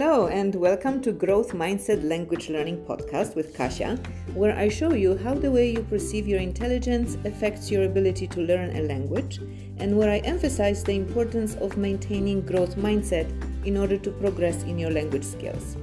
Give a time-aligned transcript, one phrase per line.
[0.00, 3.98] Hello, and welcome to Growth Mindset Language Learning Podcast with Kasia,
[4.32, 8.42] where I show you how the way you perceive your intelligence affects your ability to
[8.42, 9.40] learn a language,
[9.78, 13.26] and where I emphasize the importance of maintaining growth mindset
[13.66, 15.76] in order to progress in your language skills.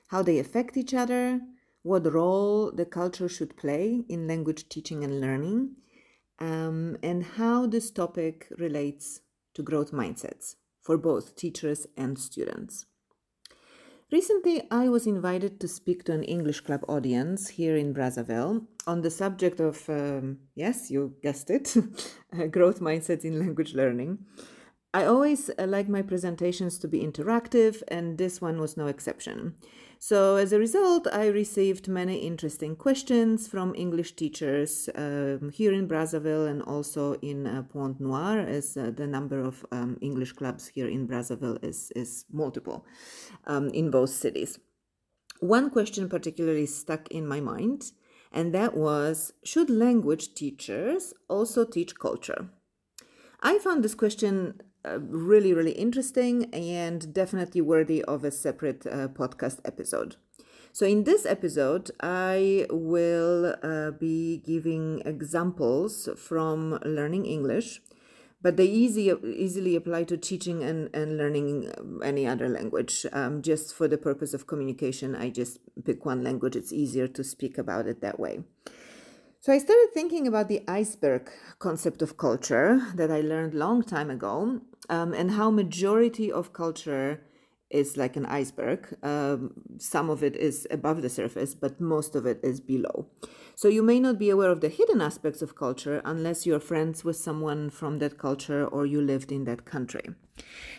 [0.09, 1.41] how they affect each other,
[1.83, 5.77] what role the culture should play in language teaching and learning,
[6.41, 9.21] um, and how this topic relates
[9.55, 12.87] to growth mindsets for both teachers and students.
[14.13, 19.01] Recently, I was invited to speak to an English club audience here in Brazzaville on
[19.01, 21.75] the subject of, um, yes, you guessed it,
[22.51, 24.19] growth mindsets in language learning.
[24.95, 29.57] I always uh, like my presentations to be interactive, and this one was no exception.
[29.99, 35.89] So, as a result, I received many interesting questions from English teachers um, here in
[35.89, 37.65] Brazzaville and also in uh,
[37.99, 42.87] Noire, as uh, the number of um, English clubs here in Brazzaville is, is multiple
[43.49, 44.61] um, in both cities.
[45.41, 47.91] One question particularly stuck in my mind,
[48.31, 52.51] and that was Should language teachers also teach culture?
[53.43, 59.09] I found this question uh, really, really interesting and definitely worthy of a separate uh,
[59.09, 60.17] podcast episode.
[60.73, 67.81] So, in this episode, I will uh, be giving examples from learning English,
[68.43, 71.71] but they easy, easily apply to teaching and, and learning
[72.03, 73.07] any other language.
[73.13, 77.23] Um, just for the purpose of communication, I just pick one language, it's easier to
[77.23, 78.41] speak about it that way.
[79.45, 84.11] So I started thinking about the iceberg concept of culture that I learned long time
[84.11, 87.21] ago, um, and how majority of culture
[87.71, 88.97] is like an iceberg.
[89.03, 93.07] Um, some of it is above the surface, but most of it is below.
[93.57, 97.05] So you may not be aware of the hidden aspects of culture unless you're friends
[97.05, 100.15] with someone from that culture or you lived in that country.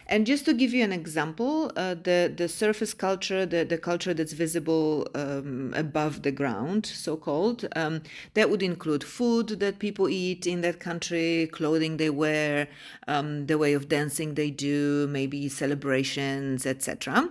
[0.08, 4.14] And just to give you an example, uh, the the surface culture, the, the culture
[4.14, 8.04] that's visible um, above the ground, so called, um,
[8.36, 12.68] that would include food that people eat in that country, clothing they wear,
[13.08, 17.30] um, the way of dancing they do, maybe celebrations, etc.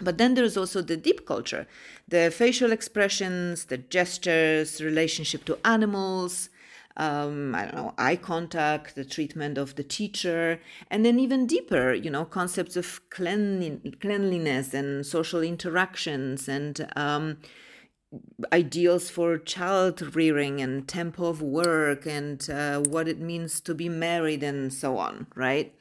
[0.00, 1.68] But then there's also the deep culture,
[2.08, 6.48] the facial expressions, the gestures, relationship to animals,
[6.96, 11.94] um, I don't know, eye contact, the treatment of the teacher, and then even deeper,
[11.94, 17.38] you know, concepts of cleanliness and social interactions and um,
[18.52, 23.88] ideals for child rearing and tempo of work and uh, what it means to be
[23.88, 25.74] married and so on, right?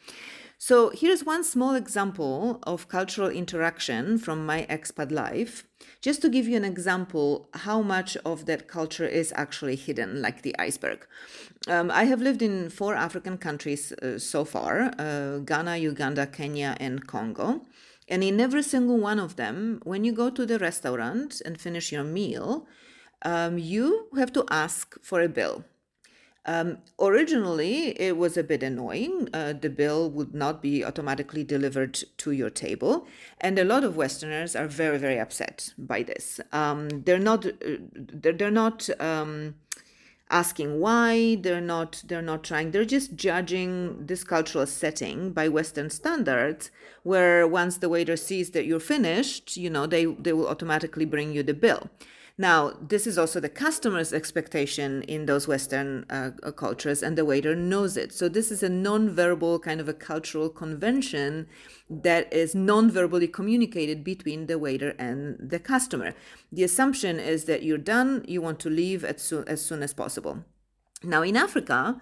[0.62, 5.64] So here's one small example of cultural interaction from my expat life,
[6.02, 10.42] just to give you an example how much of that culture is actually hidden, like
[10.42, 11.08] the iceberg.
[11.70, 16.76] Um, I have lived in four African countries uh, so far uh, Ghana, Uganda, Kenya,
[16.78, 17.62] and Congo.
[18.10, 21.90] And in every single one of them, when you go to the restaurant and finish
[21.90, 22.68] your meal,
[23.22, 25.64] um, you have to ask for a bill.
[26.46, 29.28] Um, originally, it was a bit annoying.
[29.34, 33.08] Uh, the bill would not be automatically delivered to your table,
[33.40, 36.40] and a lot of Westerners are very, very upset by this.
[36.52, 37.50] Um, they're not, uh,
[37.94, 39.56] they're, they're not um,
[40.32, 41.36] asking why.
[41.36, 42.72] They're not, they're not trying.
[42.72, 46.72] They're just judging this cultural setting by Western standards,
[47.04, 51.34] where once the waiter sees that you're finished, you know, they they will automatically bring
[51.34, 51.90] you the bill.
[52.40, 57.26] Now, this is also the customer's expectation in those Western uh, uh, cultures, and the
[57.26, 58.14] waiter knows it.
[58.14, 61.48] So, this is a non-verbal kind of a cultural convention
[61.90, 66.14] that is non-verbally communicated between the waiter and the customer.
[66.50, 69.94] The assumption is that you're done, you want to leave as soon as, soon as
[69.94, 70.46] possible.
[71.04, 72.00] Now, in Africa,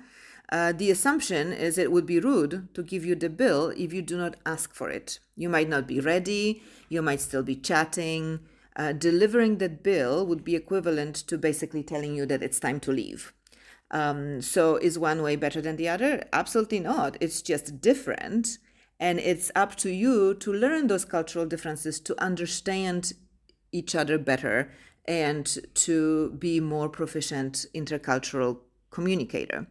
[0.51, 4.03] uh, the assumption is it would be rude to give you the bill if you
[4.03, 5.17] do not ask for it.
[5.35, 8.41] You might not be ready, you might still be chatting
[8.77, 12.91] uh, delivering that bill would be equivalent to basically telling you that it's time to
[12.91, 13.33] leave.
[13.89, 16.23] Um, so, is one way better than the other?
[16.31, 17.17] Absolutely not.
[17.19, 18.59] It's just different.
[18.99, 23.13] And it's up to you to learn those cultural differences, to understand
[23.71, 24.71] each other better,
[25.05, 28.59] and to be more proficient intercultural
[28.89, 29.67] communicator.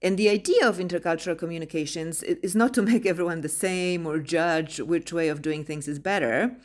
[0.00, 4.80] And the idea of intercultural communications is not to make everyone the same or judge
[4.80, 6.56] which way of doing things is better.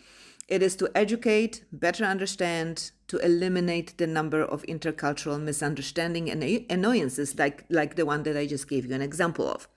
[0.50, 7.38] It is to educate, better understand, to eliminate the number of intercultural misunderstanding and annoyances
[7.38, 9.68] like, like the one that I just gave you an example of.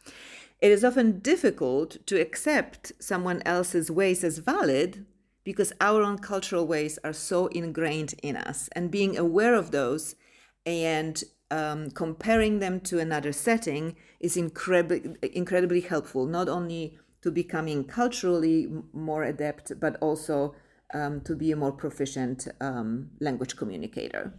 [0.63, 5.05] It is often difficult to accept someone else's ways as valid
[5.45, 8.71] because our own cultural ways are so ingrained in us.
[8.73, 10.15] And being aware of those
[10.65, 17.85] and um, comparing them to another setting is incredibly, incredibly helpful, not only to becoming
[17.85, 20.55] culturally more adept, but also
[20.93, 24.35] um, to be a more proficient um, language communicator.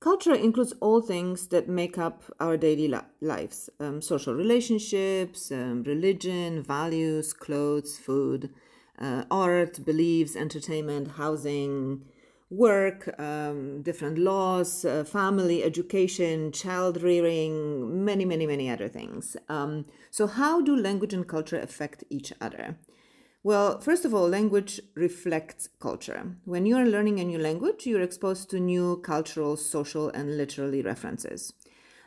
[0.00, 5.84] Culture includes all things that make up our daily li- lives um, social relationships, um,
[5.84, 8.50] religion, values, clothes, food,
[8.98, 12.04] uh, art, beliefs, entertainment, housing,
[12.50, 19.36] work, um, different laws, uh, family, education, child rearing, many, many, many other things.
[19.48, 22.76] Um, so, how do language and culture affect each other?
[23.44, 26.36] Well, first of all, language reflects culture.
[26.44, 30.80] When you are learning a new language, you're exposed to new cultural, social, and literary
[30.80, 31.52] references.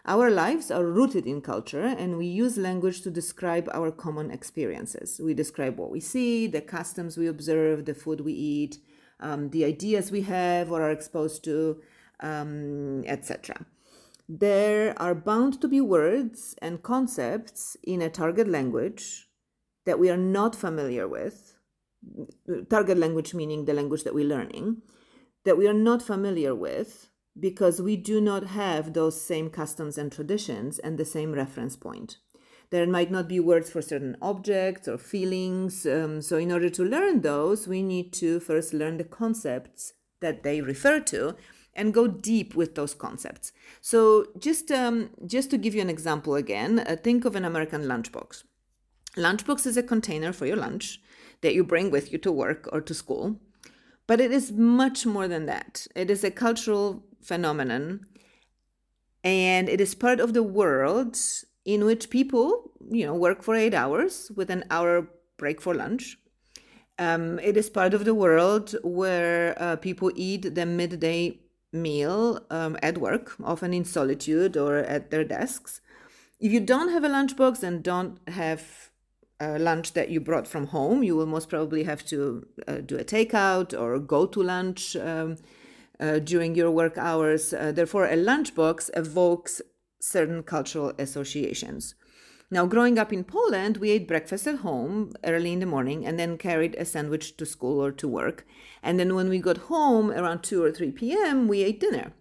[0.05, 5.19] Our lives are rooted in culture, and we use language to describe our common experiences.
[5.21, 8.77] We describe what we see, the customs we observe, the food we eat,
[9.19, 11.81] um, the ideas we have or are exposed to,
[12.21, 13.65] um, etc.
[14.29, 19.24] There are bound to be words and concepts in a target language
[19.85, 21.55] that we are not familiar with,
[22.69, 24.81] target language meaning the language that we're learning,
[25.43, 27.09] that we are not familiar with
[27.39, 32.17] because we do not have those same customs and traditions and the same reference point.
[32.71, 35.85] There might not be words for certain objects or feelings.
[35.85, 40.43] Um, so, in order to learn those, we need to first learn the concepts that
[40.43, 41.35] they refer to
[41.75, 43.51] and go deep with those concepts.
[43.81, 47.83] So, just um, just to give you an example again, uh, think of an American
[47.83, 48.43] lunchbox.
[49.17, 51.01] Lunchbox is a container for your lunch
[51.41, 53.39] that you bring with you to work or to school.
[54.07, 55.87] But it is much more than that.
[55.95, 58.05] It is a cultural phenomenon
[59.23, 61.17] and it is part of the world
[61.65, 65.07] in which people, you know, work for eight hours with an hour
[65.37, 66.17] break for lunch.
[66.99, 71.39] Um, it is part of the world where uh, people eat the midday
[71.73, 75.81] meal um, at work, often in solitude or at their desks.
[76.39, 78.91] If you don't have a lunchbox and don't have
[79.39, 81.03] uh, lunch that you brought from home.
[81.03, 85.37] You will most probably have to uh, do a takeout or go to lunch um,
[85.99, 87.53] uh, during your work hours.
[87.53, 89.61] Uh, therefore, a lunchbox evokes
[89.99, 91.95] certain cultural associations.
[92.51, 96.19] Now, growing up in Poland, we ate breakfast at home early in the morning and
[96.19, 98.45] then carried a sandwich to school or to work.
[98.83, 102.13] And then when we got home around 2 or 3 p.m., we ate dinner.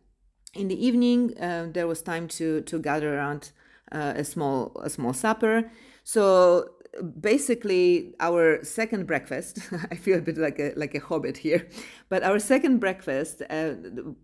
[0.54, 3.52] In the evening, uh, there was time to, to gather around
[3.92, 5.70] a small a small supper.
[6.02, 6.73] So
[7.20, 9.58] basically our second breakfast
[9.90, 11.66] i feel a bit like a like a hobbit here
[12.08, 13.72] but our second breakfast uh,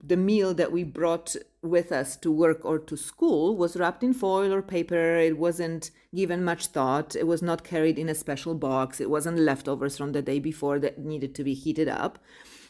[0.02, 4.14] the meal that we brought with us to work or to school was wrapped in
[4.14, 5.16] foil or paper.
[5.16, 7.14] It wasn't given much thought.
[7.14, 9.00] It was not carried in a special box.
[9.00, 12.18] It wasn't leftovers from the day before that needed to be heated up.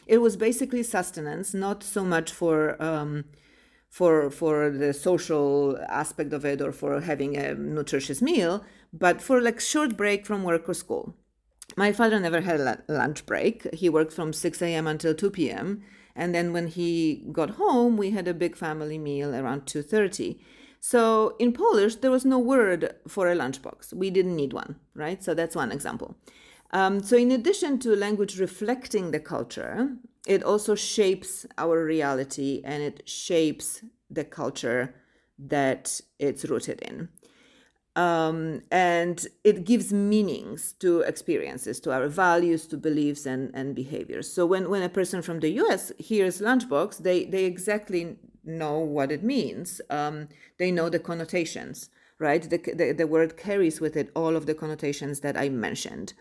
[0.07, 3.25] It was basically sustenance not so much for um,
[3.89, 9.41] for for the social aspect of it or for having a nutritious meal but for
[9.41, 11.15] like short break from work or school.
[11.77, 13.73] My father never had a lunch break.
[13.73, 15.83] He worked from 6 a.m until 2 p.m
[16.15, 20.39] and then when he got home we had a big family meal around 2.30
[20.79, 23.93] so in polish there was no word for a lunchbox.
[23.93, 25.23] We didn't need one right?
[25.23, 26.15] So that's one example.
[26.71, 29.89] Um, so in addition to language reflecting the culture
[30.27, 34.93] it also shapes our reality and it shapes the culture
[35.39, 37.09] that it's rooted in.
[37.95, 44.31] Um, and it gives meanings to experiences, to our values, to beliefs and, and behaviors.
[44.31, 49.11] So when, when a person from the US hears lunchbox, they, they exactly know what
[49.11, 49.81] it means.
[49.89, 52.41] Um, they know the connotations, right?
[52.49, 56.13] The, the, the word carries with it all of the connotations that I mentioned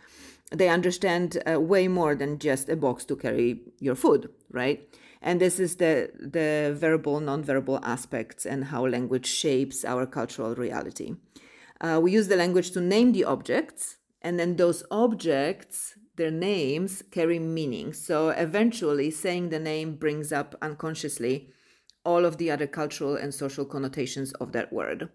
[0.50, 4.88] they understand uh, way more than just a box to carry your food, right?
[5.22, 11.14] And this is the the verbal, non-verbal aspects and how language shapes our cultural reality.
[11.80, 17.02] Uh, we use the language to name the objects, and then those objects, their names
[17.10, 17.92] carry meaning.
[17.92, 21.50] So eventually, saying the name brings up unconsciously
[22.04, 25.08] all of the other cultural and social connotations of that word.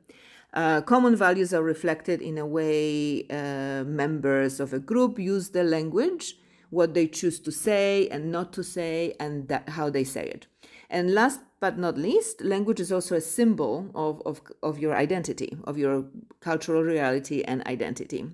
[0.53, 5.63] Uh, common values are reflected in a way uh, members of a group use the
[5.63, 6.35] language,
[6.69, 10.47] what they choose to say and not to say, and that, how they say it.
[10.89, 15.57] And last but not least, language is also a symbol of, of, of your identity,
[15.63, 16.05] of your
[16.39, 18.25] cultural reality and identity.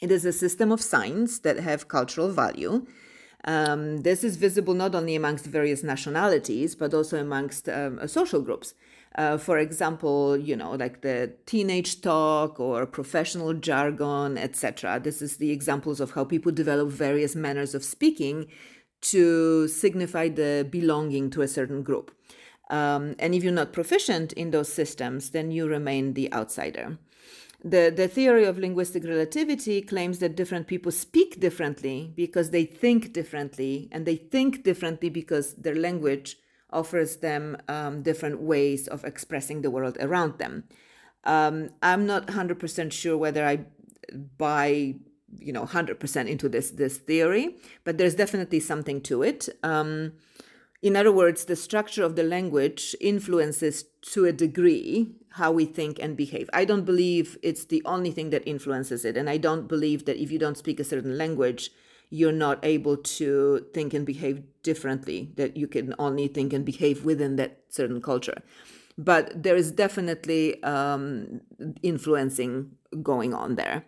[0.00, 2.86] It is a system of signs that have cultural value.
[3.44, 8.74] Um, this is visible not only amongst various nationalities, but also amongst um, social groups.
[9.14, 15.00] Uh, for example, you know, like the teenage talk or professional jargon, etc.
[15.02, 18.46] This is the examples of how people develop various manners of speaking
[19.00, 22.14] to signify the belonging to a certain group.
[22.70, 26.98] Um, and if you're not proficient in those systems, then you remain the outsider.
[27.64, 33.12] The, the theory of linguistic relativity claims that different people speak differently because they think
[33.12, 36.36] differently, and they think differently because their language
[36.70, 40.64] offers them um, different ways of expressing the world around them.
[41.24, 43.64] Um, I'm not 100% sure whether I
[44.36, 44.94] buy
[45.38, 50.12] you know 100% into this this theory but there's definitely something to it um,
[50.80, 55.98] in other words, the structure of the language influences to a degree how we think
[56.00, 56.48] and behave.
[56.52, 59.16] I don't believe it's the only thing that influences it.
[59.16, 61.70] And I don't believe that if you don't speak a certain language,
[62.10, 67.04] you're not able to think and behave differently, that you can only think and behave
[67.04, 68.42] within that certain culture.
[68.96, 71.40] But there is definitely um,
[71.82, 72.70] influencing
[73.02, 73.84] going on there.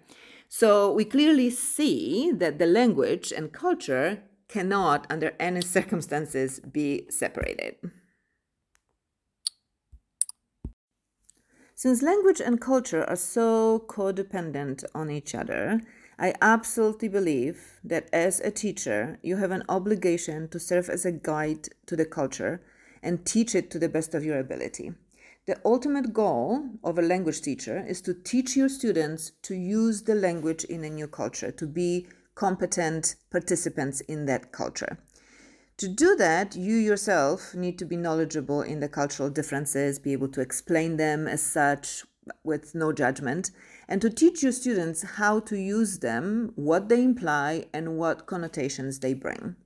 [0.52, 7.76] So we clearly see that the language and culture cannot, under any circumstances, be separated.
[11.76, 15.82] Since language and culture are so codependent on each other,
[16.18, 21.12] I absolutely believe that as a teacher, you have an obligation to serve as a
[21.12, 22.60] guide to the culture
[23.04, 24.94] and teach it to the best of your ability.
[25.50, 30.14] The ultimate goal of a language teacher is to teach your students to use the
[30.14, 34.98] language in a new culture, to be competent participants in that culture.
[35.78, 40.28] To do that, you yourself need to be knowledgeable in the cultural differences, be able
[40.28, 42.04] to explain them as such
[42.44, 43.50] with no judgment,
[43.88, 49.00] and to teach your students how to use them, what they imply, and what connotations
[49.00, 49.56] they bring.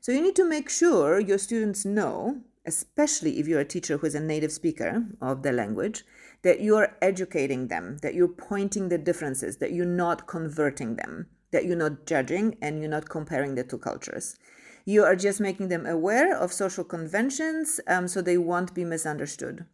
[0.00, 4.06] So you need to make sure your students know, especially if you're a teacher who
[4.06, 6.04] is a native speaker of the language,
[6.42, 11.26] that you are educating them, that you're pointing the differences, that you're not converting them
[11.50, 14.36] that you're not judging and you're not comparing the two cultures.
[14.84, 19.66] You are just making them aware of social conventions um, so they won't be misunderstood.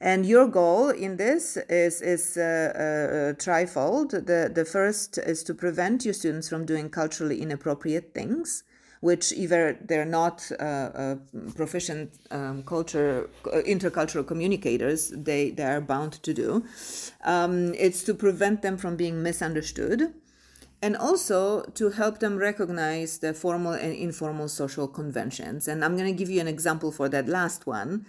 [0.00, 4.10] And your goal in this is, is uh, uh, trifold.
[4.10, 8.64] The, the first is to prevent your students from doing culturally inappropriate things,
[9.02, 11.16] which either they're not uh, uh
[11.56, 16.64] proficient um, culture, uh, intercultural communicators, they, they are bound to do.
[17.24, 20.14] Um, it's to prevent them from being misunderstood
[20.80, 25.66] and also to help them recognize the formal and informal social conventions.
[25.66, 28.06] And I'm going to give you an example for that last one.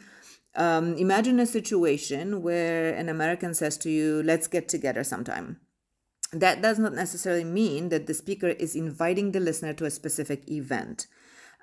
[0.55, 5.59] Um, imagine a situation where an American says to you, Let's get together sometime.
[6.33, 10.49] That does not necessarily mean that the speaker is inviting the listener to a specific
[10.49, 11.07] event.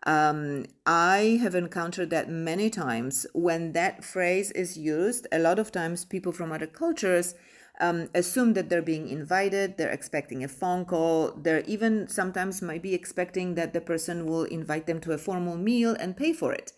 [0.07, 5.27] Um, I have encountered that many times when that phrase is used.
[5.33, 7.35] A lot of times, people from other cultures
[7.81, 12.83] um, assume that they're being invited, they're expecting a phone call, they're even sometimes might
[12.83, 16.53] be expecting that the person will invite them to a formal meal and pay for
[16.53, 16.73] it.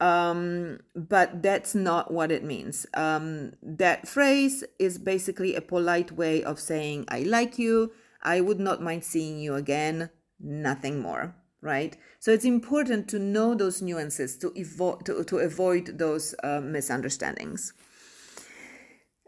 [0.00, 2.86] Um, but that's not what it means.
[2.94, 7.92] Um, that phrase is basically a polite way of saying, I like you,
[8.22, 10.08] I would not mind seeing you again,
[10.40, 11.98] nothing more, right?
[12.18, 17.74] So it's important to know those nuances to, evo- to, to avoid those uh, misunderstandings.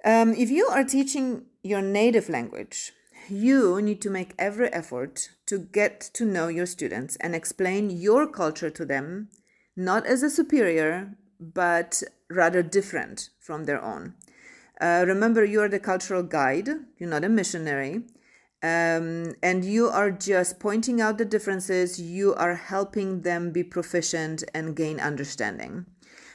[0.04, 2.92] Um, if you are teaching your native language,
[3.28, 8.26] you need to make every effort to get to know your students and explain your
[8.26, 9.28] culture to them,
[9.76, 14.14] not as a superior, but rather different from their own.
[14.80, 18.02] Uh, remember, you are the cultural guide, you're not a missionary.
[18.64, 24.44] Um, and you are just pointing out the differences, you are helping them be proficient
[24.54, 25.86] and gain understanding.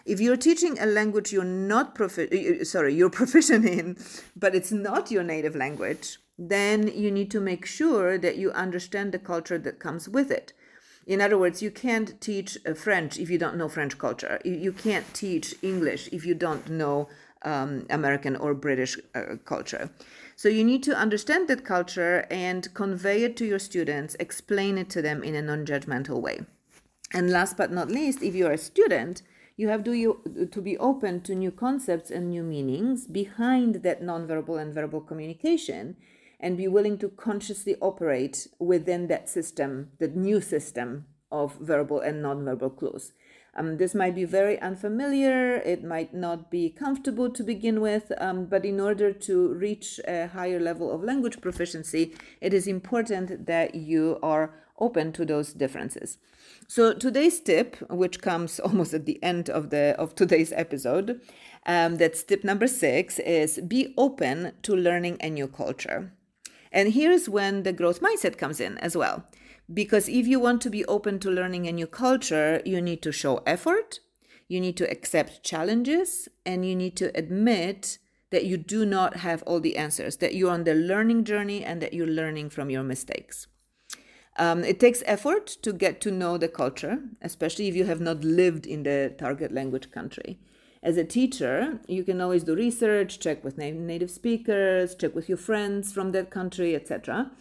[0.05, 3.97] If you're teaching a language you're not profi- sorry, you're proficient in,
[4.35, 9.13] but it's not your native language, then you need to make sure that you understand
[9.13, 10.51] the culture that comes with it.
[11.07, 14.39] In other words, you can't teach uh, French if you don't know French culture.
[14.43, 17.07] You can't teach English if you don't know
[17.43, 19.89] um, American or British uh, culture.
[20.35, 24.89] So you need to understand that culture and convey it to your students, explain it
[24.91, 26.41] to them in a non judgmental way.
[27.13, 29.21] And last but not least, if you're a student,
[29.55, 34.03] you have to, you, to be open to new concepts and new meanings behind that
[34.03, 35.95] nonverbal and verbal communication
[36.39, 42.23] and be willing to consciously operate within that system, the new system of verbal and
[42.23, 43.13] nonverbal clues.
[43.55, 48.45] Um, this might be very unfamiliar, it might not be comfortable to begin with, um,
[48.45, 53.73] but in order to reach a higher level of language proficiency, it is important that
[53.73, 56.19] you are open to those differences.
[56.67, 61.19] So today's tip, which comes almost at the end of the of today's episode,
[61.65, 66.11] um, that's tip number six, is be open to learning a new culture.
[66.77, 69.23] And here's when the growth mindset comes in as well.
[69.73, 73.11] Because if you want to be open to learning a new culture, you need to
[73.11, 73.99] show effort,
[74.47, 77.97] you need to accept challenges, and you need to admit
[78.29, 81.81] that you do not have all the answers, that you're on the learning journey and
[81.81, 83.47] that you're learning from your mistakes.
[84.37, 88.23] Um, it takes effort to get to know the culture, especially if you have not
[88.23, 90.37] lived in the target language country.
[90.83, 95.37] As a teacher, you can always do research, check with native speakers, check with your
[95.37, 97.31] friends from that country, etc.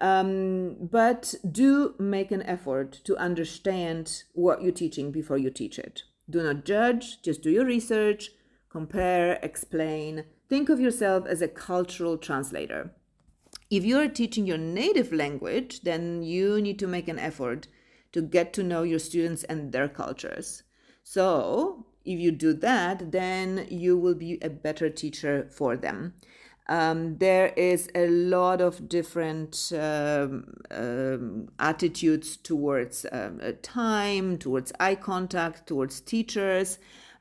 [0.00, 6.04] Um, but do make an effort to understand what you're teaching before you teach it.
[6.28, 8.30] Do not judge, just do your research,
[8.70, 10.24] compare, explain.
[10.48, 12.92] Think of yourself as a cultural translator.
[13.68, 17.68] If you're teaching your native language, then you need to make an effort
[18.12, 20.62] to get to know your students and their cultures.
[21.02, 26.14] So, if you do that, then you will be a better teacher for them.
[26.68, 34.94] Um, there is a lot of different um, um, attitudes towards um, time, towards eye
[34.94, 36.78] contact, towards teachers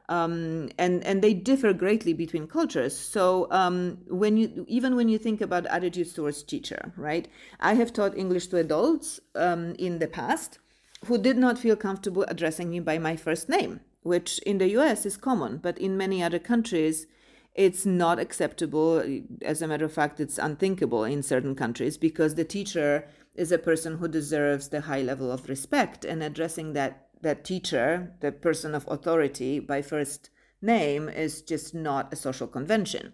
[0.09, 2.98] um, and and they differ greatly between cultures.
[2.98, 7.27] So um, when you even when you think about attitudes towards teacher, right?
[7.59, 10.57] I have taught English to adults um, in the past
[11.05, 15.06] who did not feel comfortable addressing me by my first name, which in the U.S.
[15.06, 17.08] is common, but in many other countries.
[17.56, 19.03] It's not acceptable.
[19.41, 23.58] As a matter of fact, it's unthinkable in certain countries because the teacher is a
[23.58, 28.74] person who deserves the high level of respect, and addressing that that teacher, the person
[28.74, 30.29] of authority by first
[30.62, 33.13] name, is just not a social convention.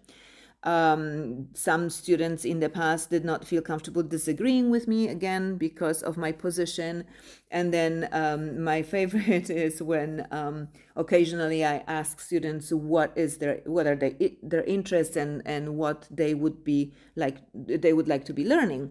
[0.66, 6.02] Um, some students in the past did not feel comfortable disagreeing with me again because
[6.02, 7.04] of my position.
[7.50, 13.62] And then um, my favorite is when um, occasionally I ask students what is their
[13.64, 18.24] what are they, their interests and and what they would be like they would like
[18.24, 18.90] to be learning,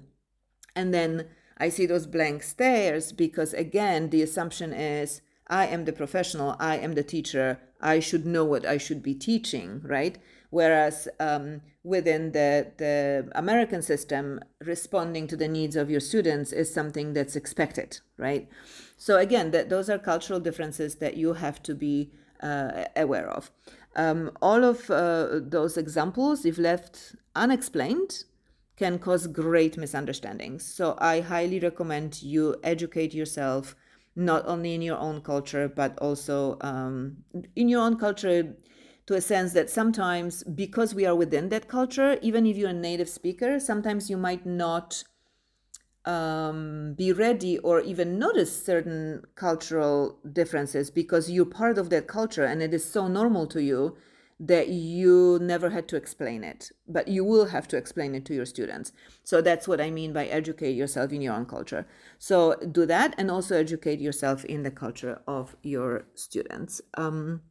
[0.75, 5.93] and then I see those blank stares because, again, the assumption is I am the
[5.93, 10.17] professional, I am the teacher, I should know what I should be teaching, right?
[10.55, 16.73] Whereas um, within the, the American system, responding to the needs of your students is
[16.73, 18.47] something that's expected, right?
[18.95, 23.51] So, again, that, those are cultural differences that you have to be uh, aware of.
[23.97, 28.23] Um, all of uh, those examples, if left unexplained,
[28.77, 30.63] can cause great misunderstandings.
[30.63, 33.75] So I highly recommend you educate yourself
[34.15, 37.17] not only in your own culture but also um,
[37.57, 38.55] in your own culture
[39.05, 42.73] to a sense that sometimes because we are within that culture even if you're a
[42.73, 45.03] native speaker sometimes you might not
[46.05, 52.45] um, be ready or even notice certain cultural differences because you're part of that culture
[52.45, 53.97] and it is so normal to you
[54.39, 58.33] that you never had to explain it, but you will have to explain it to
[58.33, 58.91] your students.
[59.23, 61.87] So that's what I mean by educate yourself in your own culture.
[62.19, 66.81] So do that and also educate yourself in the culture of your students.
[66.95, 67.41] Um,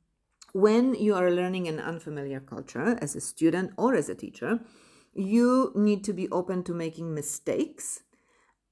[0.55, 4.61] when you are learning an unfamiliar culture as a student or as a teacher,
[5.13, 8.03] you need to be open to making mistakes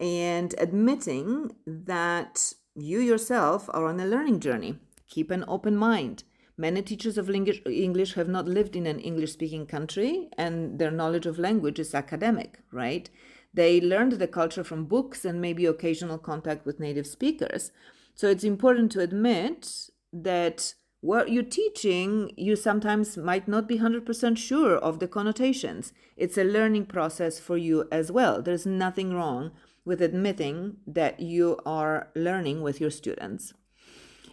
[0.01, 4.79] and admitting that you yourself are on a learning journey.
[5.09, 6.25] Keep an open mind
[6.57, 11.27] Many teachers of English have not lived in an English speaking country and their knowledge
[11.27, 13.09] of language is academic, right?
[13.55, 17.73] They learned the culture from books and maybe occasional contact with native speakers.
[18.15, 24.39] So it's important to admit that what you're teaching, you sometimes might not be 100%
[24.39, 25.93] sure of the connotations.
[26.17, 28.41] It's a learning process for you as well.
[28.41, 29.51] There's nothing wrong
[29.85, 33.53] with admitting that you are learning with your students.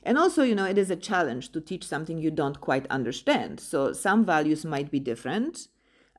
[0.04, 3.60] And also, you know, it is a challenge to teach something you don't quite understand.
[3.60, 5.70] So some values might be different.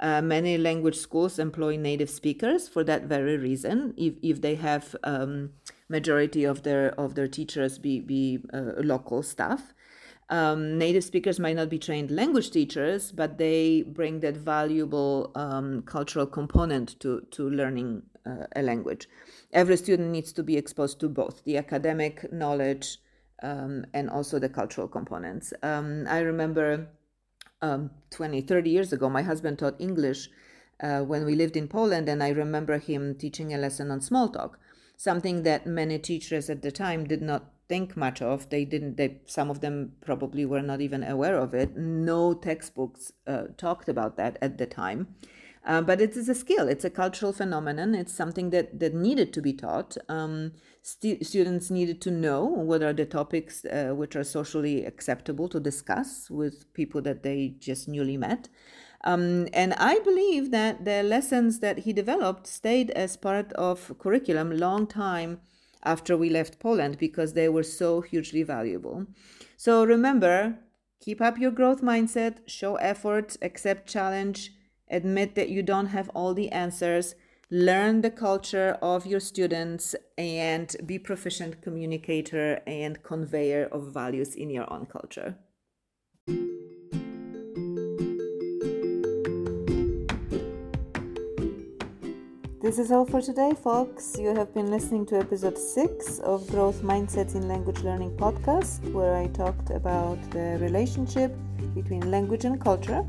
[0.01, 3.95] Uh, many language schools employ native speakers for that very reason.
[3.97, 5.51] If, if they have um,
[5.89, 9.75] majority of their of their teachers be be uh, local staff,
[10.31, 15.83] um, native speakers might not be trained language teachers, but they bring that valuable um,
[15.83, 19.09] cultural component to to learning uh, a language.
[19.53, 22.99] Every student needs to be exposed to both the academic knowledge
[23.43, 25.53] um, and also the cultural components.
[25.63, 26.89] Um, I remember
[27.63, 30.29] um, 20, 30 years ago, my husband taught English
[30.83, 34.29] uh, when we lived in Poland, and I remember him teaching a lesson on small
[34.29, 34.59] talk,
[34.97, 38.51] something that many teachers at the time did not think much of.
[38.51, 38.97] They didn't.
[38.97, 41.77] They some of them probably were not even aware of it.
[41.77, 45.15] No textbooks uh, talked about that at the time.
[45.65, 46.67] Uh, but it is a skill.
[46.69, 47.95] It's a cultural phenomenon.
[47.95, 49.97] It's something that that needed to be taught.
[50.09, 50.53] Um,
[50.83, 55.61] st- students needed to know what are the topics uh, which are socially acceptable to
[55.61, 58.49] discuss with people that they just newly met.
[59.05, 64.51] Um, and I believe that the lessons that he developed stayed as part of curriculum
[64.67, 65.41] long time
[65.83, 69.07] after we left Poland because they were so hugely valuable.
[69.57, 70.59] So remember,
[71.01, 74.53] keep up your growth mindset, show effort, accept challenge,
[74.91, 77.15] admit that you don't have all the answers,
[77.51, 84.51] learn the culture of your students, and be proficient communicator and conveyor of values in
[84.51, 85.37] your own culture.
[92.63, 94.19] This is all for today, folks.
[94.19, 99.17] You have been listening to episode 6 of Growth Mindsets in Language Learning podcast, where
[99.17, 101.35] I talked about the relationship
[101.75, 103.03] between language and culture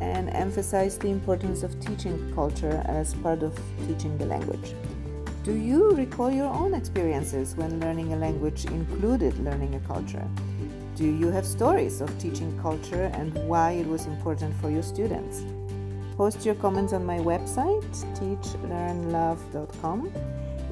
[0.00, 3.52] and emphasized the importance of teaching culture as part of
[3.86, 4.74] teaching the language.
[5.42, 10.26] Do you recall your own experiences when learning a language included learning a culture?
[10.96, 15.44] Do you have stories of teaching culture and why it was important for your students?
[16.16, 17.82] Post your comments on my website,
[18.14, 20.12] teachlearnlove.com.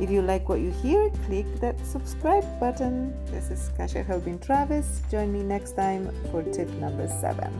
[0.00, 3.12] If you like what you hear, click that subscribe button.
[3.26, 5.02] This is Kasia Helbin Travis.
[5.10, 7.52] Join me next time for tip number seven.